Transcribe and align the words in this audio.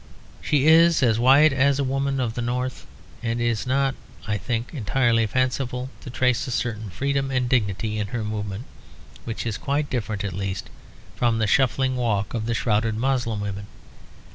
She 0.41 0.65
is 0.65 1.03
as 1.03 1.19
white 1.19 1.53
as 1.53 1.77
a 1.77 1.83
woman 1.83 2.19
of 2.19 2.33
the 2.33 2.41
North; 2.41 2.87
and 3.21 3.39
it 3.39 3.45
is 3.45 3.67
not, 3.67 3.93
I 4.27 4.35
think, 4.39 4.73
entirely 4.73 5.27
fanciful 5.27 5.91
to 6.01 6.09
trace 6.09 6.47
a 6.47 6.49
certain 6.49 6.89
freedom 6.89 7.29
and 7.29 7.47
dignity 7.47 7.99
in 7.99 8.07
her 8.07 8.23
movement, 8.23 8.65
which 9.25 9.45
is 9.45 9.59
quite 9.59 9.91
different 9.91 10.23
at 10.23 10.33
least 10.33 10.71
from 11.15 11.37
the 11.37 11.45
shuffling 11.45 11.95
walk 11.95 12.33
of 12.33 12.47
the 12.47 12.55
shrouded 12.55 12.95
Moslem 12.95 13.41
women. 13.41 13.67